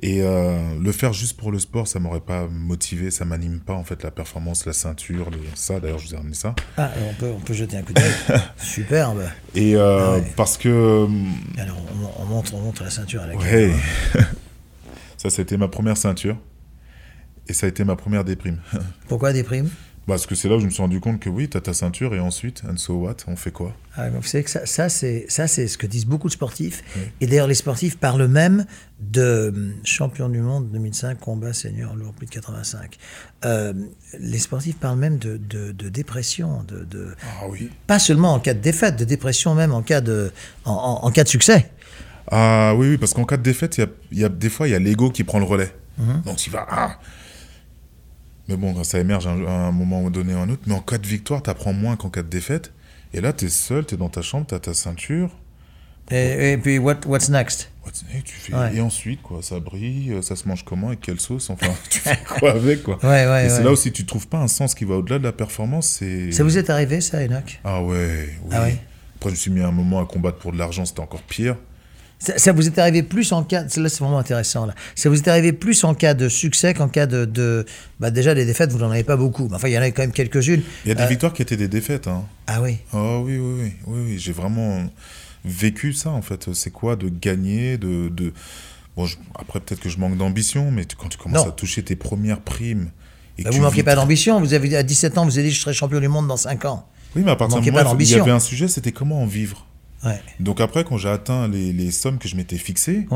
[0.01, 3.73] Et euh, le faire juste pour le sport, ça m'aurait pas motivé, ça m'anime pas
[3.73, 5.79] en fait la performance, la ceinture, le- ça.
[5.81, 6.55] D'ailleurs, je vous ai ramené ça.
[6.77, 8.11] Ah, on peut, on peut jeter un coup d'œil.
[8.57, 9.23] Superbe.
[9.55, 10.33] Et euh, Ah ouais.
[10.37, 11.05] parce que
[11.57, 11.77] Alors,
[12.17, 13.73] on, on montre, on montre la ceinture à la ouais,
[15.17, 16.37] ça, c'était ma première ceinture
[17.47, 18.59] et ça a été ma première déprime.
[19.09, 19.69] Pourquoi des primes
[20.09, 21.71] Parce que c'est là où je me suis rendu compte que oui, tu as ta
[21.71, 23.75] ceinture et ensuite, and so what On fait quoi?
[23.95, 26.83] Ah, Vous savez que ça, ça c'est ce que disent beaucoup de sportifs.
[27.21, 28.65] Et d'ailleurs, les sportifs parlent même
[28.99, 32.97] de hum, champion du monde 2005, combat senior lourd, plus de 85.
[33.45, 33.73] Euh,
[34.19, 36.63] les sportifs parlent même de, de, dépression.
[36.63, 37.69] De, de, ah, oui.
[37.85, 40.31] Pas seulement en cas de défaite, de dépression même en cas de,
[40.65, 41.69] en, en, cas de succès.
[42.31, 44.67] Ah oui, oui parce qu'en cas de défaite, il y a, y a, des fois,
[44.67, 45.71] il y a l'ego qui prend le relais.
[45.99, 46.23] Mhm.
[46.25, 46.65] Donc, il va.
[46.67, 46.99] Ah,
[48.49, 50.63] mais bon, ça émerge à un, moment donné ou un autre.
[50.65, 52.73] Mais en cas de victoire, tu apprends moins qu'en cas de défaite.
[53.13, 55.29] Et là, tu es seul, tu es dans ta chambre, tu as ta ceinture.
[56.11, 57.71] Et, puis, what, what's next?
[58.23, 61.71] Tu fais, Et ensuite, quoi, ça brille, ça se mange comment, et quelle sauce Enfin,
[61.89, 62.97] tu fais quoi avec, quoi?
[63.03, 65.23] Ouais, ouais, Et c'est là aussi, tu trouves pas un sens qui va au-delà de
[65.23, 66.01] la performance.
[66.31, 67.59] Ça vous est arrivé, ça, Enoch?
[67.63, 68.49] Ah ouais, oui.
[68.51, 68.77] Ah ouais
[69.17, 71.55] Après, je me suis mis un moment à combattre pour de l'argent, c'était encore pire.
[72.19, 75.27] Ça, vous est arrivé plus en cas, là c'est vraiment intéressant là, ça vous est
[75.29, 77.65] arrivé plus en cas de succès qu'en cas de, de
[78.01, 80.01] bah déjà les défaites vous n'en avez pas beaucoup, enfin il y en a quand
[80.01, 80.61] même quelques-unes.
[80.83, 82.07] Il y a des euh, victoires qui étaient des défaites.
[82.07, 82.25] Hein.
[82.47, 82.77] Ah oui.
[82.93, 84.19] Oh oui oui oui oui, oui.
[84.19, 84.89] j'ai vraiment
[85.45, 86.53] vécu ça en fait.
[86.53, 88.33] C'est quoi de gagner, de, de...
[88.97, 92.41] bon après peut-être que je manque d'ambition, mais quand tu commences à toucher tes premières
[92.41, 92.91] primes.
[93.37, 94.41] Et bah, vous ne manquez pas d'ambition.
[94.41, 96.65] Vous avez à 17 ans, vous avez dit je serai champion du monde dans 5
[96.65, 96.85] ans.
[97.15, 99.65] Oui, mais à partir de moment, il y avait un sujet, c'était comment en vivre?
[100.39, 103.07] Donc après, quand j'ai atteint les, les, sommes que je m'étais fixées,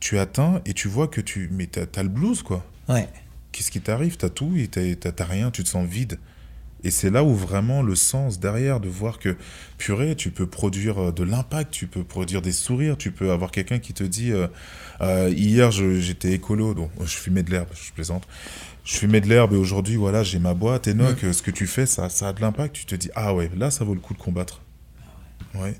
[0.00, 1.48] tu atteins et tu vois que tu...
[1.52, 2.64] Mais t'as as le blues, quoi.
[3.52, 4.16] Qu'est-ce qui t'arrive?
[4.16, 6.18] T'as tout et t'as rien, tu te sens vide.
[6.84, 9.36] Et c'est là où vraiment le sens derrière de voir que,
[9.78, 13.50] purée, tu peux produire euh, de l'impact, tu peux produire des sourires, tu peux avoir
[13.50, 14.46] quelqu'un qui te dit euh,
[15.00, 18.28] euh, Hier, j'étais écolo, donc je fumais de l'herbe, je plaisante.
[18.84, 20.86] Je fumais de l'herbe et aujourd'hui, voilà, j'ai ma boîte.
[20.86, 22.76] Et Enoch, ce que tu fais, ça, ça a de l'impact.
[22.76, 24.60] Tu te dis Ah ouais, là, ça vaut le coup de combattre.
[25.56, 25.74] Ouais.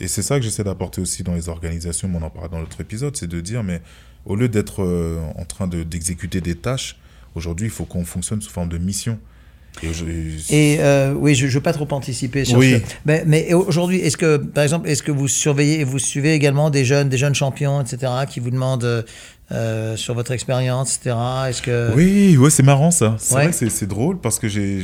[0.00, 2.80] Et c'est ça que j'essaie d'apporter aussi dans les organisations, on en parlera dans l'autre
[2.80, 3.80] épisode, c'est de dire, mais
[4.26, 6.96] au lieu d'être euh, en train d'exécuter des tâches,
[7.34, 9.18] aujourd'hui, il faut qu'on fonctionne sous forme de mission.
[10.50, 12.82] Et, euh, oui, je ne veux pas trop anticiper sur oui.
[13.06, 16.70] Mais, mais aujourd'hui, est-ce que, par exemple, est-ce que vous surveillez et vous suivez également
[16.70, 19.04] des jeunes, des jeunes champions, etc., qui vous demandent
[19.52, 21.16] euh, sur votre expérience, etc.
[21.48, 23.16] Est-ce que oui, ouais, c'est marrant ça.
[23.18, 24.82] C'est vrai que c'est drôle parce que j'ai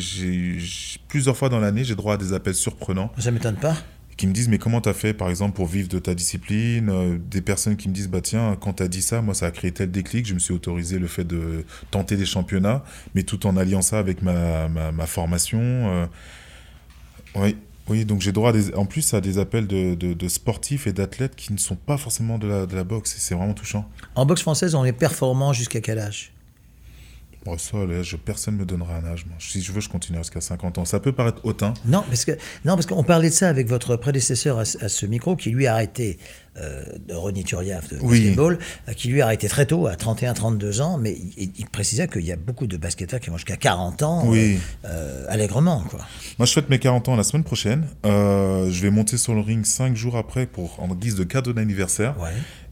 [1.09, 3.11] plusieurs fois dans l'année, j'ai droit à des appels surprenants.
[3.19, 3.77] Ça m'étonne pas
[4.17, 6.89] qui me disent mais comment tu as fait par exemple pour vivre de ta discipline
[6.91, 9.47] euh, des personnes qui me disent bah tiens quand tu as dit ça moi ça
[9.47, 13.23] a créé tel déclic je me suis autorisé le fait de tenter des championnats mais
[13.23, 16.07] tout en alliant ça avec ma, ma, formation euh.
[17.35, 17.57] oui
[17.89, 21.53] oui donc j'ai droit en plus à des appels de, de, sportifs et d'athlètes qui
[21.53, 24.75] ne sont pas forcément de la, de la boxe c'est vraiment touchant en boxe française
[24.75, 26.34] on est performant jusqu'à quel âge?
[27.45, 29.27] Bon, ça, je, personne ne me donnera un âge.
[29.39, 30.85] Si je veux, je continue jusqu'à 50 ans.
[30.87, 31.75] Ça peut paraître hautain.
[31.85, 32.33] Non, parce que
[32.65, 35.75] non, parce qu'on parlait de ça avec votre prédécesseur à, ce micro, qui lui a
[35.75, 36.19] arrêté,
[36.57, 36.83] euh,
[37.45, 41.67] Turiaf de basketball, euh, qui lui a arrêté très tôt, à 31-32 ans, mais il,
[41.67, 44.59] précisait qu'il y a beaucoup de basketteurs qui vont jusqu'à 40 ans, oui.
[44.87, 45.85] Euh, allègrement.
[45.91, 46.01] Quoi.
[46.39, 47.87] Moi, je fête mes 40 ans la semaine prochaine.
[48.05, 52.15] je vais monter sur le ring 5 jours après pour, en guise de cadeau d'anniversaire.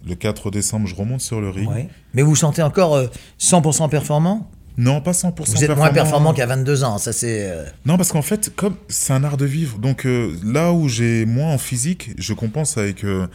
[0.07, 1.69] Le 4 décembre, je remonte sur le ring.
[2.15, 2.99] Mais vous vous sentez encore
[3.39, 4.51] 100% performant?
[4.79, 7.51] Non, pas 100% Vous êtes moins performant qu'à 22 ans, ça c'est...
[7.51, 10.89] Euh, non, parce qu'en fait, comme c'est un art de vivre, donc euh, là où
[10.89, 13.05] j'ai moins en physique, je compense avec...
[13.05, 13.27] Euh,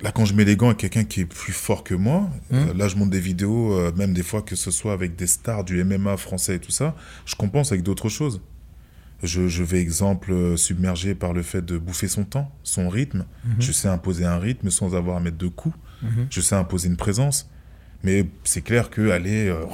[0.00, 2.76] là, quand je mets les gants avec quelqu'un qui est plus fort que moi, hmm.
[2.76, 5.82] là je monte des vidéos, même des fois que ce soit avec des stars du
[5.82, 6.94] MMA français et tout ça,
[7.26, 8.40] je compense avec d'autres choses.
[9.22, 13.26] Je, vais, exemple, submergé par le fait de bouffer son temps, son rythme.
[13.58, 15.76] Je sais imposer un rythme sans avoir à mettre de coups.
[16.30, 17.50] Je sais imposer une présence.
[18.02, 19.66] Mais c'est clair que aller euh,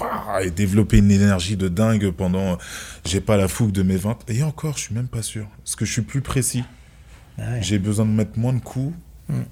[0.43, 2.59] et développer une énergie de dingue pendant.
[3.05, 4.19] J'ai pas la fougue de mes 20.
[4.29, 5.47] Et encore, je suis même pas sûr.
[5.59, 6.65] Parce que je suis plus précis.
[7.39, 8.95] Ah J'ai besoin de mettre moins de coups.
[9.29, 9.43] Hmm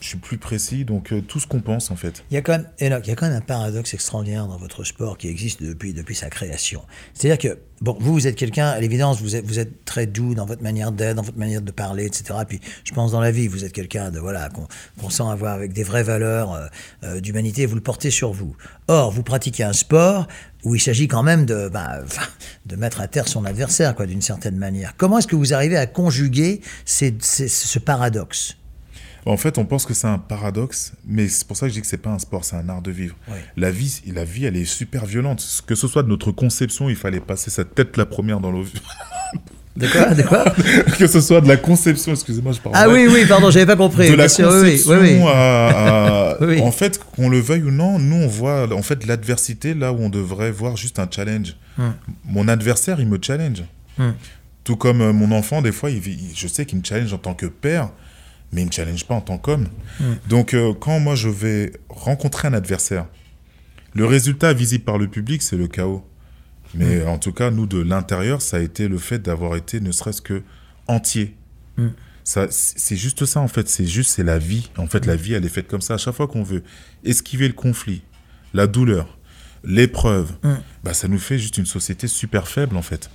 [0.00, 2.24] je suis plus précis, donc euh, tout ce qu'on pense en fait.
[2.30, 4.84] Il y, a quand même, il y a quand même un paradoxe extraordinaire dans votre
[4.84, 6.82] sport qui existe depuis, depuis sa création.
[7.14, 10.34] C'est-à-dire que, bon, vous, vous êtes quelqu'un, à l'évidence, vous êtes, vous êtes très doux
[10.34, 12.38] dans votre manière d'être, dans votre manière de parler, etc.
[12.46, 15.72] Puis je pense dans la vie, vous êtes quelqu'un de voilà qu'on sent avoir avec
[15.72, 16.66] des vraies valeurs euh,
[17.04, 18.56] euh, d'humanité, vous le portez sur vous.
[18.86, 20.28] Or, vous pratiquez un sport
[20.64, 22.00] où il s'agit quand même de, bah,
[22.66, 24.94] de mettre à terre son adversaire, quoi, d'une certaine manière.
[24.96, 28.56] Comment est-ce que vous arrivez à conjuguer ce paradoxe?
[29.26, 31.80] En fait, on pense que c'est un paradoxe, mais c'est pour ça que je dis
[31.80, 33.16] que c'est pas un sport, c'est un art de vivre.
[33.56, 35.44] La vie, la vie, elle est super violente.
[35.66, 38.64] Que ce soit de notre conception, il fallait passer sa tête la première dans l'eau.
[39.76, 40.44] De quoi, de quoi?
[40.98, 42.74] Que ce soit de la conception, excusez-moi, je parle.
[42.76, 44.10] Ah oui, oui, pardon, j'avais pas compris.
[44.10, 48.72] De la conception oui, à, en fait, qu'on le veuille ou non, nous on voit
[48.74, 51.54] en fait l'adversité là où on devrait voir juste un challenge.
[51.78, 51.94] Hum.
[52.24, 53.62] Mon adversaire, il me challenge.
[53.98, 54.14] Hum.
[54.64, 56.02] Tout comme euh, mon enfant, des fois, il,
[56.34, 57.90] je sais qu'il me challenge en tant que père
[58.52, 59.68] mais il ne me challenge pas en tant qu'homme.
[60.00, 60.14] Hmm.
[60.28, 63.06] Donc, euh, quand moi je vais rencontrer un adversaire,
[63.94, 66.04] le résultat visible par le public, c'est le chaos.
[66.74, 69.90] Mais en tout cas, nous, de l'intérieur, ça a été le fait d'avoir été ne
[69.90, 70.42] serait-ce que
[70.86, 71.34] entier.
[71.78, 71.88] Mm.
[72.24, 73.68] Ça, c'est juste ça, en fait.
[73.70, 74.70] C'est juste, c'est la vie.
[74.76, 75.94] En fait, la vie, elle est faite comme ça.
[75.94, 76.62] À chaque fois qu'on veut
[77.04, 78.02] esquiver le conflit,
[78.52, 79.18] la douleur,
[79.64, 80.54] l'épreuve, Mm.
[80.84, 83.10] bah, ça nous fait juste une société super faible, en fait.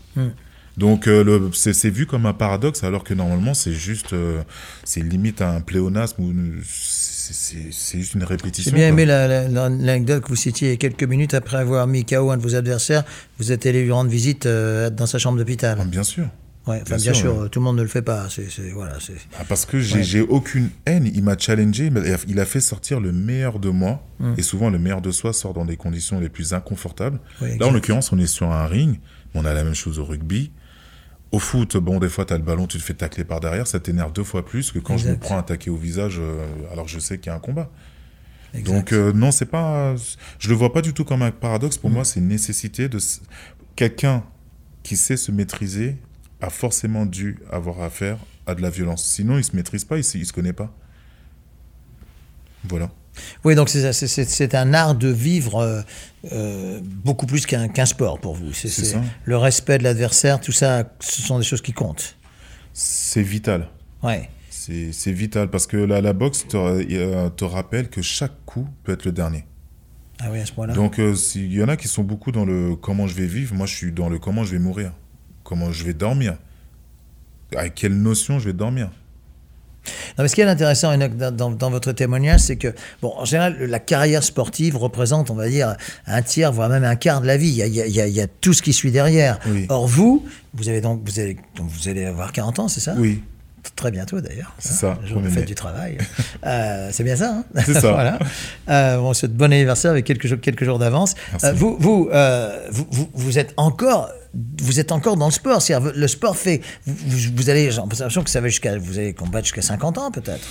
[0.78, 4.42] Donc, euh, c'est vu comme un paradoxe, alors que normalement, c'est juste, euh,
[4.84, 6.34] c'est limite un pléonasme ou
[6.64, 7.58] c'est
[8.00, 8.72] juste une J'ai répétition.
[8.72, 8.90] bien quoi.
[8.90, 12.38] aimé la- la- la- l'anecdote que vous citiez quelques minutes après avoir mis KO un
[12.38, 13.04] de vos adversaires.
[13.40, 15.78] Vous êtes allé lui rendre visite euh, dans sa chambre d'hôpital.
[15.80, 16.26] Ah, bien sûr.
[16.66, 17.50] Ouais, bien bien, sûr, sûr, ouais.
[17.50, 18.28] tout le monde ne le fait pas.
[18.30, 18.94] C'est- voilà.
[19.38, 20.04] Ah, parce que j'ai Ouais.
[20.04, 21.10] j'ai aucune haine.
[21.14, 24.02] Il m'a challengé, mais il a fait sortir le meilleur de moi.
[24.20, 24.34] Mm.
[24.38, 27.20] Et souvent, le meilleur de soi sort dans des conditions les plus inconfortables.
[27.42, 29.00] Là, en l'occurrence, on est sur un ring.
[29.36, 30.52] On a la même chose au rugby.
[31.34, 33.66] Au foot, bon, des fois, tu as le ballon, tu te fais tacler par derrière.
[33.66, 36.88] Ça t'énerve deux fois plus que quand je me prends attaquer au visage euh, alors
[36.88, 37.72] je sais qu'il y a un combat.
[38.54, 38.72] exact.
[38.72, 39.96] Donc, euh, non, c'est pas.
[40.38, 41.80] Je le vois pas du tout comme un paradoxe.
[41.80, 41.82] Mm.
[41.82, 43.00] Pour moi, c'est une nécessité de.
[43.76, 44.24] Quelqu'un
[44.84, 45.98] qui sait se maîtriser
[46.40, 49.04] a forcément dû avoir affaire à de la violence.
[49.04, 50.72] Sinon, il se maîtrise pas, il il se connaît pas.
[52.64, 52.92] Voilà.
[53.44, 55.82] Oui, donc c'est, un art de vivre euh,
[56.32, 58.54] euh, beaucoup plus qu'un, sport pour vous.
[58.54, 62.18] C'est, le respect de l'adversaire, tout ça, ce sont des choses qui comptent.
[62.74, 63.70] C'est vital.
[64.02, 64.30] Ouais.
[64.50, 68.94] C'est vital parce que la, la boxe te, euh, te rappelle que chaque coup peut
[68.94, 69.46] être le dernier.
[70.20, 70.74] Ah oui, à ce point-là.
[70.74, 73.54] Donc, euh, s'il y en a qui sont beaucoup dans le comment je vais vivre,
[73.56, 74.94] moi je suis dans le comment je vais mourir.
[75.44, 76.38] Comment je vais dormir.
[77.56, 78.90] Avec quelle notion je vais dormir.
[80.18, 83.14] Non, mais ce qui est intéressant Enoch, dans, dans- dans votre témoignage, c'est que, bon,
[83.18, 85.76] en général, la carrière sportive représente, on va dire,
[86.08, 87.50] un tiers, voire même un quart de la vie.
[87.50, 88.74] Il y a, il y a- il y a- il y a tout ce qui
[88.74, 89.40] suit derrière.
[89.48, 89.66] Oui.
[89.70, 92.94] Or, vous, vous, avez donc, vous, allez, donc, vous allez avoir 40 ans, c'est ça?
[92.98, 93.22] Oui,
[93.78, 94.54] Très bientôt, d'ailleurs.
[94.60, 95.46] C'est ça, Le jour de fête mai.
[95.46, 95.98] du travail.
[96.46, 97.44] Euh, c'est bien ça, hein?
[97.66, 97.80] C'est ça.
[97.94, 98.20] voilà.
[98.70, 101.16] Euh, on souhaite bon anniversaire avec quelques jours, quelques jours d'avance.
[101.46, 104.10] Euh, vous, vous, euh, vous, vous, vous êtes encore...
[104.62, 105.62] Vous êtes encore dans le sport,
[105.96, 106.62] le sport fait.
[106.86, 109.98] Vous, vous, vous allez, j'ai l'impression que ça va jusqu'à, vous allez combattre jusqu'à 50
[110.00, 110.46] ans peut-être.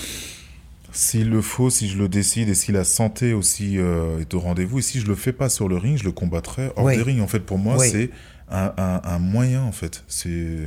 [0.92, 4.40] S'il le faut, si je le décide et si la santé aussi euh, est au
[4.40, 6.96] rendez-vous, et si je le fais pas sur le ring, je le combattrai hors Oui.
[6.96, 7.20] des rings.
[7.22, 7.88] En fait, pour moi, Oui.
[7.90, 8.10] c'est
[8.50, 9.62] un, un- un moyen.
[9.62, 10.58] En fait, c'est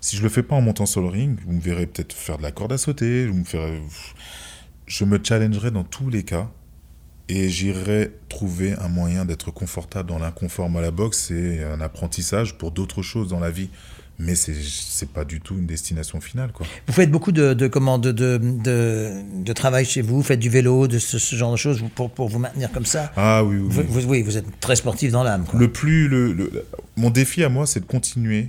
[0.00, 2.36] si je le fais pas en montant sur le ring, vous me verrez peut-être faire
[2.36, 3.26] de la corde à sauter.
[3.26, 3.80] Vous me ferez...
[4.86, 6.50] Je me challengerai dans tous les cas
[7.28, 10.68] et j'irai trouver un moyen d'être confortable dans l'inconfort.
[10.70, 13.70] Moi, la boxe, c'est un apprentissage pour d'autres choses dans la vie.
[14.20, 16.66] Mais c'est c'est pas du tout une destination finale, quoi.
[16.88, 18.40] Vous faites beaucoup de, de, comment, de, de,
[19.44, 22.10] de, travail chez vous, vous faites du vélo, de ce, ce genre de choses pour,
[22.10, 23.12] pour vous maintenir comme ça.
[23.16, 23.68] Ah oui, oui.
[23.70, 23.86] Vous, oui.
[23.88, 25.44] vous- oui, vous êtes très sportif dans l'âme.
[25.54, 26.64] Le plus, le, le-
[26.96, 28.48] mon défi à moi, c'est de continuer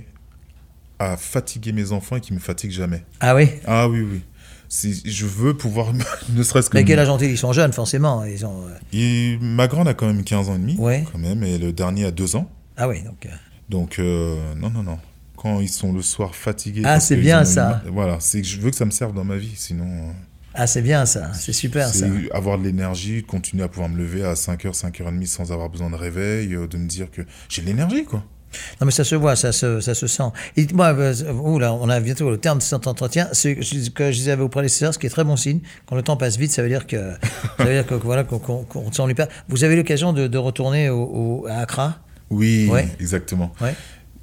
[0.98, 3.04] à fatiguer mes enfants et qu'ils me fatiguent jamais.
[3.20, 3.46] Ah oui?
[3.64, 4.22] Ah oui, oui.
[4.72, 5.92] Si je veux pouvoir,
[6.32, 6.78] ne serait-ce que.
[6.78, 8.24] Mais quel âge ont-ils Ils sont jeunes, forcément.
[8.24, 11.04] Ils ont, euh, ma grande a quand même 15 ans et demi, Ouais.
[11.12, 12.48] quand même, et le dernier a 2 ans.
[12.76, 13.26] Ah oui, donc.
[13.26, 13.30] euh,
[13.68, 14.98] Donc, euh, non, non, non.
[15.36, 16.82] Quand ils sont le soir fatigués.
[16.84, 17.82] Ah, c'est bien ont- ça.
[17.92, 20.14] Voilà, c'est que je veux que ça me serve dans ma vie, sinon.
[20.54, 22.06] Ah, c'est bien ça, c'est super ça.
[22.32, 25.94] avoir de l'énergie, continuer à pouvoir me lever à 5h, 5h30 sans avoir besoin de
[25.96, 28.24] réveil, de me dire que j'ai de l'énergie, quoi.
[28.80, 30.24] Non, mais ça se voit, ça se, ça se sent.
[30.56, 33.28] Et dites-moi, euh, ouh là, on a bientôt le terme de cet entretien.
[33.32, 36.02] Ce que je disais à vos prédécesseurs, ce qui est très bon signe, quand le
[36.02, 36.96] temps passe vite, ça veut dire que,
[37.58, 39.28] ça veut dire que voilà, qu'on qu'on ne s'ennuie pas.
[39.48, 41.98] Vous avez l'occasion de, de retourner au, au- à Accra?
[42.30, 42.88] Oui, Ouais.
[43.00, 43.52] exactement.
[43.60, 43.74] Ouais.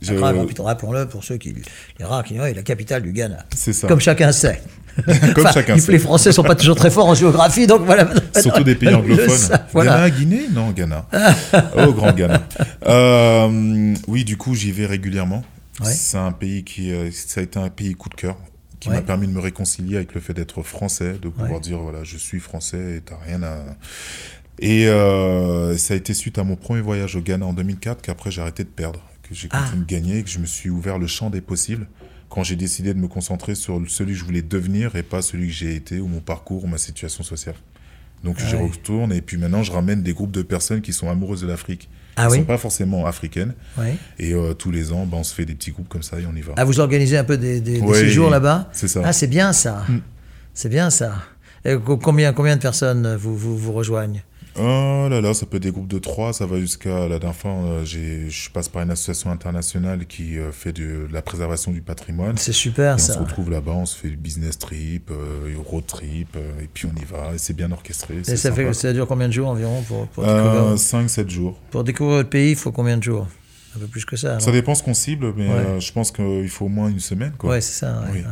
[0.01, 1.55] Je- Accra, rappelons-le pour ceux qui,
[1.99, 3.45] les rares qui est la capitale du Ghana.
[3.55, 3.87] C'est ça.
[3.87, 4.61] Comme chacun sait.
[5.35, 8.09] Comme Enfin, chacun les, Français sont pas toujours très forts en géographie, donc voilà.
[8.41, 9.29] Surtout des pays anglophones.
[9.29, 9.91] sais, voilà.
[9.95, 10.41] Ghana, Guinée?
[10.51, 11.05] Non, Ghana.
[11.77, 12.41] oh, grand Ghana.
[12.87, 15.43] Euh, oui, du coup, j'y vais régulièrement.
[15.83, 15.91] Ouais.
[15.93, 18.35] C'est un pays qui, euh, ça a été un pays coup de cœur,
[18.79, 18.95] qui Ouais.
[18.95, 21.59] m'a permis de me réconcilier avec le fait d'être français, de pouvoir Ouais.
[21.59, 23.57] dire voilà, je suis français et t'as rien à.
[24.59, 28.31] Et euh, ça a été suite à mon premier voyage au Ghana en 2004 qu'après
[28.31, 29.59] j'ai arrêté de perdre, que j'ai Ah.
[29.59, 31.85] continué de gagner, que je me suis ouvert le champ des possibles
[32.29, 35.47] quand j'ai décidé de me concentrer sur celui que je voulais devenir et pas celui
[35.47, 37.55] que j'ai été ou mon parcours ou ma situation sociale.
[38.23, 38.69] Donc Ah j'y oui.
[38.71, 41.87] retourne et puis maintenant je ramène des groupes de personnes qui sont amoureuses de l'Afrique.
[42.15, 43.53] Ah Qui oui sont pas forcément africaines.
[43.77, 43.95] Ouais.
[44.17, 46.25] Et euh, tous les ans, ben, on se fait des petits groupes comme ça et
[46.25, 46.53] on y va.
[46.57, 49.01] Ah, vous organisez un peu des, des- des Ouais, séjours là-bas c'est ça.
[49.05, 49.85] Ah, c'est bien ça.
[49.87, 49.99] Mm.
[50.53, 51.15] C'est bien ça.
[51.63, 54.21] Et co- combien, combien de personnes vous, vous, vous rejoignent?
[54.59, 57.35] Oh là là, ça peut être des groupes de trois, ça va jusqu'à la dernière
[57.35, 61.71] fois, euh, je passe par une association internationale qui euh, fait de, de la préservation
[61.71, 62.37] du patrimoine.
[62.37, 63.19] C'est super Et on se ça.
[63.19, 66.99] retrouve là-bas, on se fait du business trip, euh, road trip, euh, et puis on
[67.01, 68.15] y va, et c'est bien orchestré.
[68.17, 68.73] Et ça, fait, sympa.
[68.73, 71.59] ça dure combien de jours environ pour, pour, Euh, découvrir, 5-7 jours.
[71.71, 73.27] pour découvrir le pays Il faut combien de jours?
[73.75, 74.39] Un peu plus que ça.
[74.39, 75.79] Ça dépend ce qu'on cible, mais Ouais.
[75.79, 77.33] je pense qu'il faut au moins une semaine.
[77.37, 77.51] Quoi.
[77.51, 78.01] Ouais, c'est ça.
[78.11, 78.23] ouais, Oui.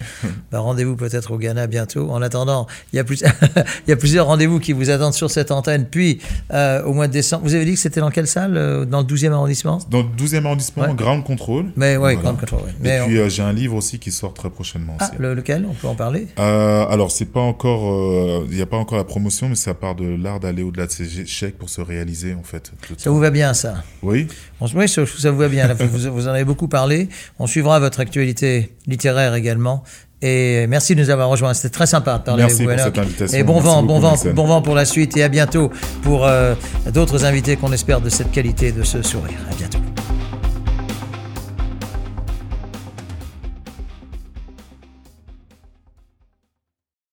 [0.52, 2.10] Bah, rendez-vous peut-être au Ghana bientôt.
[2.10, 3.22] En attendant, il y a, plus...
[3.86, 5.86] il y a plusieurs rendez-vous qui vous attendent sur cette antenne.
[5.90, 6.20] Puis,
[6.52, 9.00] euh, au mois de décembre, vous avez dit que c'était dans quelle salle euh, Dans
[9.00, 9.78] le 12e arrondissement?
[9.90, 10.94] Dans le 12e arrondissement, Ouais.
[10.94, 11.66] Ground Control.
[11.76, 12.20] Mais oui, Voilà.
[12.20, 12.60] Ground Control.
[12.66, 12.72] oui.
[12.80, 14.96] Mais Et on- puis euh, j'ai un livre aussi qui sort très prochainement.
[15.00, 15.66] Ah, le- lequel?
[15.68, 16.28] On peut en parler?
[16.38, 19.94] Euh, alors c'est pas encore, il n'y a pas encore la promotion, mais ça part
[19.94, 22.72] de l'art d'aller au-delà de ses échecs pour se réaliser en fait.
[22.96, 23.82] Ça vous va bien, ça?
[24.02, 24.26] Oui.
[24.60, 25.66] On- Oui, ça, ça vous va bien.
[25.66, 27.08] Là, vous, vous en avez beaucoup parlé.
[27.38, 29.82] On suivra votre actualité littéraire également.
[30.20, 31.54] Et merci de nous avoir rejoints.
[31.54, 32.74] C'était très sympa de parler Merci avec vous.
[32.74, 33.38] pour cette invitation.
[33.38, 35.16] Et bon Merci vent, bon vent, bon vent pour la suite.
[35.16, 35.70] Et à bientôt
[36.02, 36.54] pour euh,
[36.92, 39.38] d'autres invités qu'on espère de cette qualité, de ce sourire.
[39.50, 39.78] À bientôt.